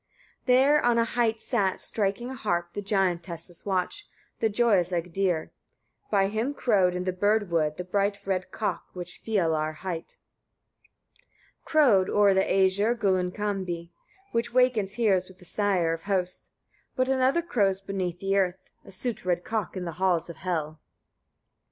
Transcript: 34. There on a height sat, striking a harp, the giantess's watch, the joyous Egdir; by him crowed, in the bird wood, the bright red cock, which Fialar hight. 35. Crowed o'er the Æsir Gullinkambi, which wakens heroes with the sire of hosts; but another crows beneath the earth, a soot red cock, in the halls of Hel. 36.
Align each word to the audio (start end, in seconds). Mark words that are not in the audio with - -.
34. 0.47 0.55
There 0.55 0.83
on 0.83 0.97
a 0.97 1.05
height 1.05 1.39
sat, 1.39 1.79
striking 1.79 2.31
a 2.31 2.33
harp, 2.33 2.73
the 2.73 2.81
giantess's 2.81 3.67
watch, 3.67 4.07
the 4.39 4.49
joyous 4.49 4.91
Egdir; 4.91 5.51
by 6.09 6.27
him 6.27 6.55
crowed, 6.55 6.95
in 6.95 7.03
the 7.03 7.11
bird 7.13 7.51
wood, 7.51 7.77
the 7.77 7.83
bright 7.83 8.17
red 8.25 8.49
cock, 8.51 8.85
which 8.93 9.21
Fialar 9.23 9.75
hight. 9.75 10.17
35. 11.61 11.65
Crowed 11.65 12.09
o'er 12.09 12.33
the 12.33 12.41
Æsir 12.41 12.97
Gullinkambi, 12.97 13.91
which 14.31 14.51
wakens 14.51 14.93
heroes 14.93 15.27
with 15.27 15.37
the 15.37 15.45
sire 15.45 15.93
of 15.93 16.01
hosts; 16.01 16.49
but 16.95 17.07
another 17.07 17.43
crows 17.43 17.79
beneath 17.79 18.19
the 18.19 18.35
earth, 18.35 18.71
a 18.83 18.91
soot 18.91 19.23
red 19.23 19.43
cock, 19.43 19.77
in 19.77 19.85
the 19.85 19.91
halls 20.01 20.31
of 20.31 20.37
Hel. 20.37 20.79
36. 20.81 20.81